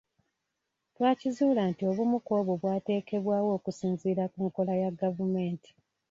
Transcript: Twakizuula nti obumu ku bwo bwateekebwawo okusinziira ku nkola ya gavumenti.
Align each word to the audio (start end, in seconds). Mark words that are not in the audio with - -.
Twakizuula 0.95 1.61
nti 1.71 1.83
obumu 1.89 2.17
ku 2.25 2.33
bwo 2.45 2.53
bwateekebwawo 2.61 3.49
okusinziira 3.57 4.23
ku 4.33 4.39
nkola 4.47 4.73
ya 4.81 4.89
gavumenti. 4.99 5.69